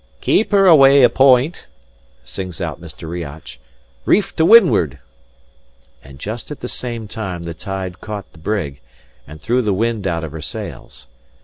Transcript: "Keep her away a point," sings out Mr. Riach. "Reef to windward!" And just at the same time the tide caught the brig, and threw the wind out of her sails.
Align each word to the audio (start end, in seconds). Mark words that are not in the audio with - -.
"Keep 0.19 0.49
her 0.51 0.65
away 0.65 1.03
a 1.03 1.11
point," 1.11 1.67
sings 2.23 2.59
out 2.59 2.81
Mr. 2.81 3.07
Riach. 3.07 3.59
"Reef 4.03 4.35
to 4.35 4.43
windward!" 4.43 4.97
And 6.03 6.17
just 6.17 6.49
at 6.49 6.61
the 6.61 6.67
same 6.67 7.07
time 7.07 7.43
the 7.43 7.53
tide 7.53 8.01
caught 8.01 8.31
the 8.33 8.39
brig, 8.39 8.81
and 9.27 9.39
threw 9.39 9.61
the 9.61 9.75
wind 9.75 10.07
out 10.07 10.23
of 10.23 10.31
her 10.31 10.41
sails. 10.41 11.05